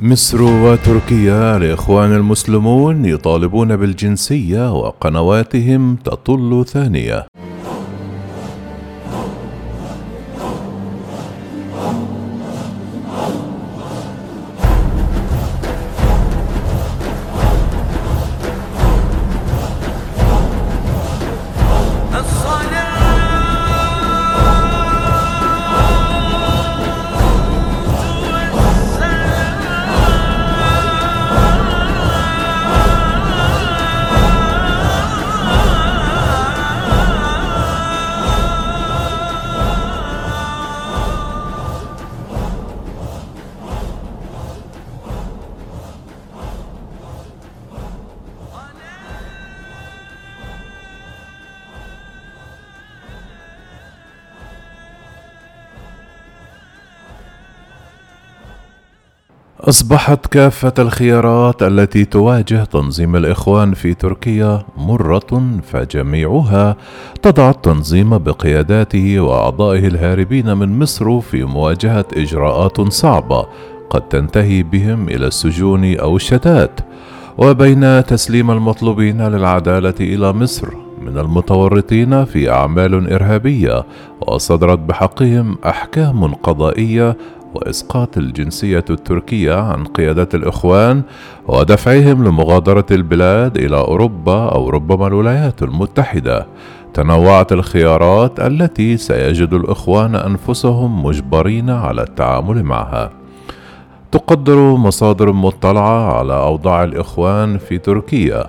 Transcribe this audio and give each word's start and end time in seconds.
مصر 0.00 0.42
وتركيا 0.42 1.56
الإخوان 1.56 2.14
المسلمون 2.14 3.04
يطالبون 3.04 3.76
بالجنسية 3.76 4.72
وقنواتهم 4.72 5.96
تطل 5.96 6.64
ثانية. 6.66 7.26
أصبحت 59.60 60.26
كافة 60.26 60.72
الخيارات 60.78 61.62
التي 61.62 62.04
تواجه 62.04 62.64
تنظيم 62.64 63.16
الإخوان 63.16 63.74
في 63.74 63.94
تركيا 63.94 64.62
مرة 64.76 65.60
فجميعها 65.62 66.76
تضع 67.22 67.50
التنظيم 67.50 68.18
بقياداته 68.18 69.20
وأعضائه 69.20 69.86
الهاربين 69.86 70.56
من 70.56 70.78
مصر 70.78 71.20
في 71.20 71.44
مواجهة 71.44 72.04
إجراءات 72.16 72.80
صعبة 72.80 73.46
قد 73.90 74.00
تنتهي 74.00 74.62
بهم 74.62 75.08
إلى 75.08 75.26
السجون 75.26 75.96
أو 75.96 76.16
الشتات. 76.16 76.80
وبين 77.38 78.04
تسليم 78.04 78.50
المطلوبين 78.50 79.28
للعدالة 79.28 79.94
إلى 80.00 80.32
مصر 80.32 80.68
من 81.02 81.18
المتورطين 81.18 82.24
في 82.24 82.50
أعمال 82.50 83.12
إرهابية 83.12 83.84
وصدرت 84.20 84.78
بحقهم 84.78 85.58
أحكام 85.66 86.34
قضائية 86.34 87.16
وإسقاط 87.54 88.18
الجنسية 88.18 88.84
التركية 88.90 89.54
عن 89.54 89.84
قيادة 89.84 90.28
الإخوان 90.34 91.02
ودفعهم 91.48 92.24
لمغادرة 92.24 92.86
البلاد 92.90 93.56
إلى 93.56 93.76
أوروبا 93.76 94.48
أو 94.48 94.70
ربما 94.70 95.06
الولايات 95.06 95.62
المتحدة. 95.62 96.46
تنوعت 96.94 97.52
الخيارات 97.52 98.40
التي 98.40 98.96
سيجد 98.96 99.54
الإخوان 99.54 100.14
أنفسهم 100.14 101.04
مجبرين 101.04 101.70
على 101.70 102.02
التعامل 102.02 102.62
معها. 102.62 103.10
تقدر 104.12 104.56
مصادر 104.58 105.32
مطلعة 105.32 106.18
على 106.18 106.34
أوضاع 106.34 106.84
الإخوان 106.84 107.58
في 107.58 107.78
تركيا. 107.78 108.44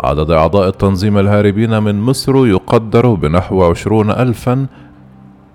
عدد 0.00 0.30
أعضاء 0.30 0.68
التنظيم 0.68 1.18
الهاربين 1.18 1.82
من 1.82 2.00
مصر 2.00 2.46
يقدر 2.46 3.14
بنحو 3.14 3.64
عشرون 3.64 4.10
ألفا 4.10 4.66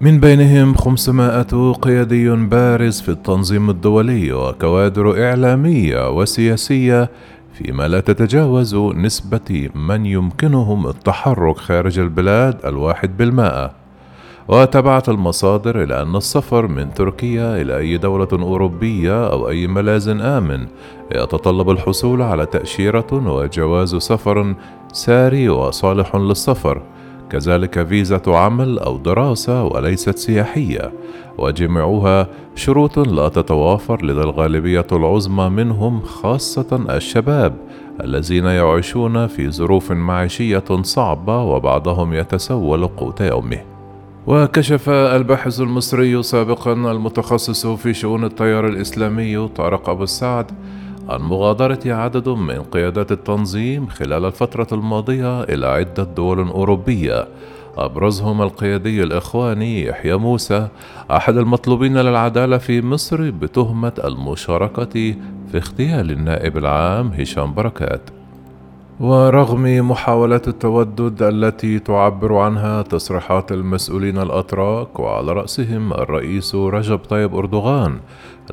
من 0.02 0.20
بينهم 0.20 0.76
خمسمائة 0.76 1.74
قيادي 1.82 2.30
بارز 2.30 3.02
في 3.02 3.10
التنظيم 3.10 3.70
الدولي 3.70 4.34
وكوادر 4.34 5.24
إعلامية 5.30 6.10
وسياسية 6.10 7.10
فيما 7.54 7.88
لا 7.88 8.00
تتجاوز 8.00 8.76
نسبة 8.76 9.70
من 9.76 10.06
يمكنهم 10.06 10.88
التحرك 10.88 11.58
خارج 11.58 12.00
البلاد 12.00 12.66
الواحد 12.66 13.18
بالمائة. 13.18 13.72
وتبعت 14.48 15.10
المصادر 15.10 15.84
إلى 15.84 16.02
أن 16.02 16.16
السفر 16.16 16.68
من 16.68 16.94
تركيا 16.94 17.62
إلى 17.62 17.78
أي 17.78 17.98
دولة 17.98 18.28
أوروبية 18.34 19.32
أو 19.32 19.50
أي 19.50 19.68
ملاذ 19.68 20.10
آمن 20.10 20.68
يتطلب 21.16 21.70
الحصول 21.70 22.22
على 22.22 22.46
تأشيرة 22.46 23.08
وجواز 23.12 23.96
سفر 23.96 24.56
ساري 24.94 25.50
وصالح 25.50 26.16
للسفر. 26.16 26.82
كذلك 27.30 27.88
فيزا 27.88 28.22
عمل 28.28 28.80
أو 28.80 28.98
دراسة 28.98 29.64
وليست 29.64 30.18
سياحية 30.18 30.92
وجميعها 31.38 32.28
شروط 32.56 33.00
لا 33.00 33.30
تتوافر 33.30 34.06
لدى 34.06 34.22
الغالبية 34.22 34.88
العظمى 34.92 35.50
منهم 35.50 36.02
خاصة 36.02 36.86
الشباب 36.90 37.54
الذين 38.04 38.46
يعيشون 38.46 39.28
في 39.28 39.52
ظروف 39.52 39.92
معيشية 39.92 40.64
صعبة 40.82 41.44
وبعضهم 41.44 42.14
يتسول 42.14 42.88
قوت 42.88 43.22
يومه. 43.22 43.60
وكشف 44.28 44.90
الباحث 44.90 45.62
المصري 45.62 46.24
سابقا 46.24 46.74
المتخصص 46.74 47.68
في 47.68 47.94
شؤون 47.94 48.24
التيار 48.24 48.68
الإسلامي 48.68 49.48
طارق 49.48 49.90
أبو 49.90 50.04
السعد 50.04 50.52
عن 51.10 51.22
مغادرة 51.22 51.80
عدد 51.86 52.30
من 52.30 52.62
قيادات 52.62 53.12
التنظيم 53.12 53.88
خلال 53.88 54.26
الفترة 54.26 54.68
الماضية 54.72 55.44
إلى 55.44 55.68
عدة 55.68 56.04
دول 56.04 56.48
أوروبية. 56.48 57.28
أبرزهم 57.78 58.42
القيادي 58.42 59.04
الإخواني 59.04 59.86
يحيى 59.86 60.16
موسى 60.16 60.68
أحد 61.12 61.38
المطلوبين 61.38 61.98
للعدالة 61.98 62.58
في 62.58 62.82
مصر 62.82 63.30
بتهمة 63.30 63.94
المشاركة 64.04 65.16
في 65.52 65.58
اغتيال 65.58 66.12
النائب 66.12 66.58
العام 66.58 67.08
هشام 67.08 67.54
بركات. 67.54 68.17
ورغم 69.00 69.90
محاولات 69.90 70.48
التودد 70.48 71.24
التي 71.24 71.80
تعبر 71.80 72.36
عنها 72.38 72.82
تصريحات 72.82 73.52
المسؤولين 73.52 74.18
الأتراك 74.18 75.00
وعلى 75.00 75.34
رأسهم 75.34 75.94
الرئيس 75.94 76.56
رجب 76.56 76.98
طيب 76.98 77.36
أردوغان 77.36 78.00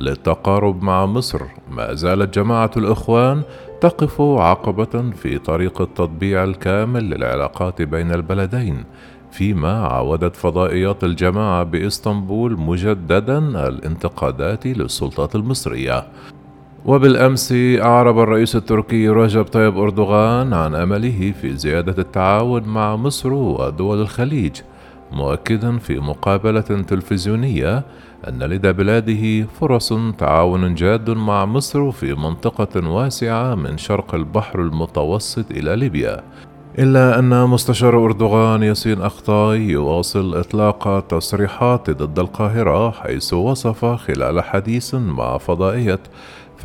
للتقارب 0.01 0.83
مع 0.83 1.05
مصر 1.05 1.41
ما 1.71 1.93
زالت 1.93 2.39
جماعة 2.39 2.71
الإخوان 2.77 3.41
تقف 3.81 4.21
عقبة 4.21 5.11
في 5.11 5.37
طريق 5.37 5.81
التطبيع 5.81 6.43
الكامل 6.43 7.09
للعلاقات 7.09 7.81
بين 7.81 8.11
البلدين 8.11 8.83
فيما 9.31 9.87
عاودت 9.87 10.35
فضائيات 10.35 11.03
الجماعة 11.03 11.63
بإسطنبول 11.63 12.59
مجددا 12.59 13.37
الانتقادات 13.67 14.67
للسلطات 14.67 15.35
المصرية. 15.35 16.07
وبالأمس 16.85 17.53
أعرب 17.81 18.19
الرئيس 18.19 18.55
التركي 18.55 19.09
رجب 19.09 19.43
طيب 19.43 19.77
أردوغان 19.77 20.53
عن 20.53 20.75
أمله 20.75 21.33
في 21.41 21.57
زيادة 21.57 21.95
التعاون 22.01 22.63
مع 22.63 22.95
مصر 22.95 23.33
ودول 23.33 24.01
الخليج 24.01 24.61
مؤكدا 25.11 25.77
في 25.77 25.99
مقابلة 25.99 26.61
تلفزيونية 26.61 27.83
أن 28.27 28.43
لدى 28.43 28.71
بلاده 28.71 29.47
فرص 29.59 29.93
تعاون 30.17 30.75
جاد 30.75 31.09
مع 31.09 31.45
مصر 31.45 31.91
في 31.91 32.13
منطقة 32.13 32.89
واسعة 32.89 33.55
من 33.55 33.77
شرق 33.77 34.15
البحر 34.15 34.61
المتوسط 34.61 35.51
إلى 35.51 35.75
ليبيا. 35.75 36.23
إلا 36.79 37.19
أن 37.19 37.49
مستشار 37.49 38.05
أردوغان 38.05 38.63
ياسين 38.63 39.01
أخطاي 39.01 39.61
يواصل 39.61 40.35
إطلاق 40.35 40.99
تصريحات 41.07 41.89
ضد 41.89 42.19
القاهرة 42.19 42.91
حيث 42.91 43.33
وصف 43.33 43.85
خلال 43.85 44.43
حديث 44.43 44.95
مع 44.95 45.37
فضائية 45.37 45.99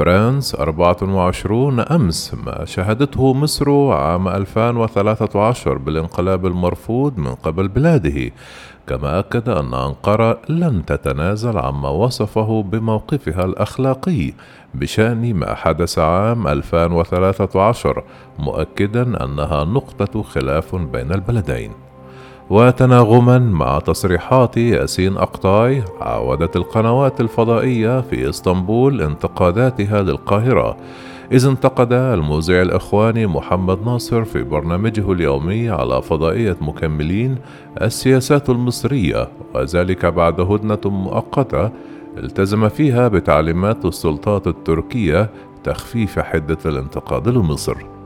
فرانس 0.00 0.54
24 0.54 1.80
أمس 1.80 2.34
ما 2.34 2.64
شهدته 2.64 3.34
مصر 3.34 3.92
عام 3.92 4.28
2013 4.28 5.78
بالانقلاب 5.78 6.46
المرفوض 6.46 7.18
من 7.18 7.34
قبل 7.34 7.68
بلاده. 7.68 8.30
كما 8.86 9.18
أكد 9.18 9.48
أن 9.48 9.74
أنقرة 9.74 10.38
لن 10.48 10.84
تتنازل 10.84 11.58
عما 11.58 11.88
وصفه 11.88 12.62
بموقفها 12.62 13.44
الأخلاقي 13.44 14.32
بشأن 14.74 15.34
ما 15.34 15.54
حدث 15.54 15.98
عام 15.98 16.48
2013 16.48 18.04
مؤكدا 18.38 19.24
أنها 19.24 19.64
نقطة 19.64 20.22
خلاف 20.22 20.74
بين 20.74 21.12
البلدين. 21.12 21.90
وتناغما 22.50 23.38
مع 23.38 23.78
تصريحات 23.78 24.56
ياسين 24.56 25.16
أقطاي 25.16 25.82
عاودت 26.00 26.56
القنوات 26.56 27.20
الفضائية 27.20 28.00
في 28.00 28.28
إسطنبول 28.28 29.02
انتقاداتها 29.02 30.02
للقاهرة. 30.02 30.76
إذ 31.32 31.47
انتقد 31.47 31.92
المذيع 31.92 32.62
الإخواني 32.62 33.26
محمد 33.26 33.86
ناصر 33.86 34.24
في 34.24 34.42
برنامجه 34.42 35.12
اليومي 35.12 35.70
على 35.70 36.02
فضائية 36.02 36.56
مكملين 36.60 37.36
السياسات 37.82 38.50
المصرية 38.50 39.28
وذلك 39.54 40.06
بعد 40.06 40.41
هدنة 40.41 40.80
مؤقتة 40.84 41.70
التزم 42.16 42.68
فيها 42.68 43.08
بتعليمات 43.08 43.84
السلطات 43.84 44.46
التركية 44.46 45.30
تخفيف 45.64 46.18
حدة 46.18 46.58
الانتقاد 46.66 47.28
لمصر. 47.28 47.99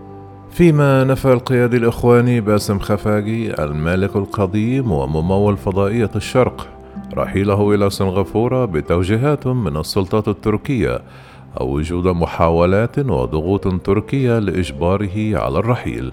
فيما 0.54 1.04
نفى 1.04 1.32
القيادي 1.32 1.76
الإخواني 1.76 2.40
باسم 2.40 2.78
خفاجي 2.78 3.62
المالك 3.64 4.16
القديم 4.16 4.92
وممول 4.92 5.56
فضائية 5.56 6.10
الشرق 6.16 6.66
رحيله 7.14 7.74
إلى 7.74 7.90
سنغافورة 7.90 8.64
بتوجيهات 8.64 9.46
من 9.46 9.76
السلطات 9.76 10.28
التركية 10.28 11.00
أو 11.60 11.68
وجود 11.68 12.06
محاولات 12.06 12.98
وضغوط 12.98 13.82
تركية 13.82 14.38
لإجباره 14.38 15.38
على 15.38 15.58
الرحيل. 15.58 16.12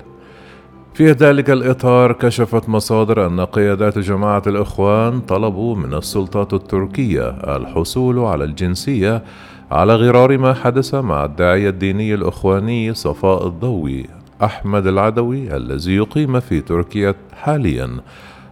في 0.94 1.12
ذلك 1.12 1.50
الإطار 1.50 2.12
كشفت 2.12 2.70
مصادر 2.70 3.28
أن 3.28 3.42
قيادات 3.42 4.00
جماعة 4.00 4.44
الإخوان 4.48 5.20
طلبوا 5.20 5.76
من 5.76 5.94
السلطات 5.94 6.54
التركية 6.54 7.30
الحصول 7.30 8.20
على 8.20 8.44
الجنسية 8.44 9.24
على 9.72 9.96
غرار 9.96 10.38
ما 10.38 10.54
حدث 10.54 10.96
مع 10.96 11.26
الداعية 11.26 11.70
الديني 11.70 12.14
الإخواني 12.14 12.94
صفاء 12.94 13.48
الضوي 13.48 14.21
أحمد 14.44 14.88
العدوي 14.88 15.56
الذي 15.58 15.96
يقيم 15.96 16.40
في 16.40 16.62
تركيا 16.62 17.16
حاليا. 17.34 17.90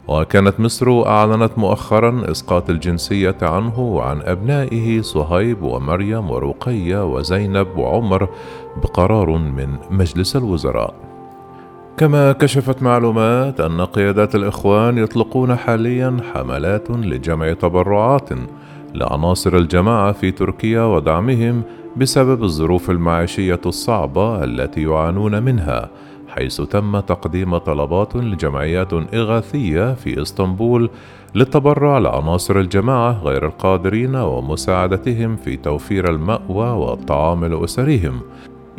وكانت 0.08 0.60
مصر 0.60 1.08
أعلنت 1.08 1.52
مؤخرا 1.58 2.32
إسقاط 2.32 2.70
الجنسية 2.70 3.38
عنه 3.42 3.80
وعن 3.80 4.22
أبنائه 4.22 5.02
صهيب 5.02 5.62
ومريم 5.62 6.30
ورقية 6.30 7.06
وزينب 7.06 7.68
وعمر 7.78 8.30
بقرار 8.84 9.30
من 9.38 9.78
مجلس 9.92 10.36
الوزراء. 10.36 10.94
كما 11.98 12.32
كشفت 12.32 12.84
معلومات 12.84 13.60
أن 13.60 13.82
قيادات 13.82 14.36
الإخوان 14.36 14.98
يطلقون 14.98 15.56
حاليا 15.56 16.18
حملات 16.34 16.92
لجمع 16.92 17.54
تبرعات 17.54 18.30
لعناصر 18.94 19.58
الجماعة 19.58 20.12
في 20.12 20.32
تركيا 20.32 20.82
ودعمهم 20.82 21.64
بسبب 21.98 22.44
الظروف 22.44 22.90
المعيشية 22.90 23.62
الصعبة 23.66 24.44
التي 24.44 24.84
يعانون 24.84 25.44
منها 25.44 25.90
حيث 26.28 26.62
تم 26.62 27.00
تقديم 27.00 27.58
طلبات 27.58 28.16
لجمعيات 28.16 28.94
إغاثية 28.94 29.94
في 29.94 30.22
إسطنبول 30.22 30.90
للتبرع 31.36 31.98
لعناصر 31.98 32.60
الجماعة 32.60 33.24
غير 33.24 33.46
القادرين 33.46 34.16
ومساعدتهم 34.16 35.36
في 35.36 35.58
توفير 35.58 36.10
المأوى 36.10 36.70
والطعام 36.70 37.46
لأسرهم. 37.46 38.22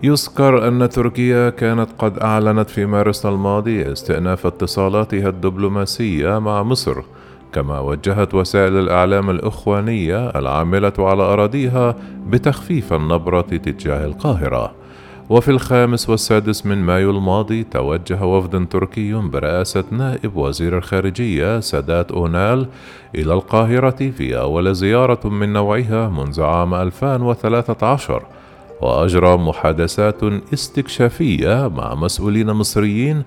يذكر 0.02 0.68
أن 0.68 0.88
تركيا 0.88 1.50
كانت 1.50 1.88
قد 1.98 2.18
أعلنت 2.18 2.70
في 2.70 2.86
مارس 2.86 3.26
الماضي 3.26 3.92
استئناف 3.92 4.46
اتصالاتها 4.46 5.28
الدبلوماسية 5.28 6.38
مع 6.38 6.62
مصر 6.62 7.02
كما 7.52 7.80
وجهت 7.80 8.34
وسائل 8.34 8.78
الإعلام 8.78 9.30
الإخوانية 9.30 10.28
العاملة 10.28 10.92
على 10.98 11.22
أراضيها 11.22 11.96
بتخفيف 12.26 12.92
النبرة 12.92 13.40
تجاه 13.40 14.06
القاهرة. 14.06 14.72
وفي 15.30 15.50
الخامس 15.50 16.10
والسادس 16.10 16.66
من 16.66 16.78
مايو 16.78 17.10
الماضي 17.10 17.64
توجه 17.64 18.24
وفد 18.24 18.68
تركي 18.68 19.12
برئاسة 19.12 19.84
نائب 19.90 20.36
وزير 20.36 20.78
الخارجية 20.78 21.60
سادات 21.60 22.12
أونال 22.12 22.66
إلى 23.14 23.32
القاهرة 23.32 24.10
في 24.10 24.38
أول 24.38 24.74
زيارة 24.74 25.28
من 25.28 25.52
نوعها 25.52 26.08
منذ 26.08 26.42
عام 26.42 26.74
2013 26.74 28.22
وأجرى 28.80 29.36
محادثات 29.36 30.22
استكشافية 30.54 31.68
مع 31.68 31.94
مسؤولين 31.94 32.50
مصريين 32.50 33.22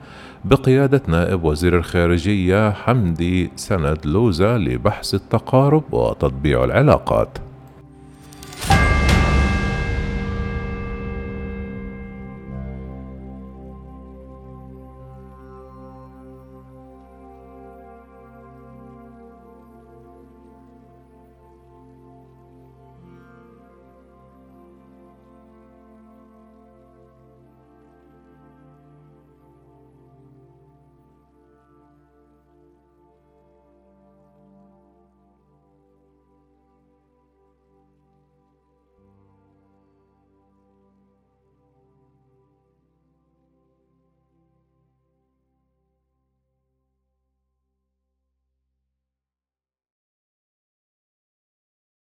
بقيادة 0.45 1.01
نائب 1.07 1.43
وزير 1.43 1.77
الخارجية 1.77 2.71
حمدي 2.71 3.51
سند 3.55 4.05
لوزة 4.05 4.57
لبحث 4.57 5.13
التقارب 5.13 5.93
وتطبيع 5.93 6.63
العلاقات. 6.63 7.37